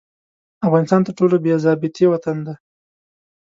[0.67, 2.53] افغانستان تر ټولو بې ضابطې وطن دي.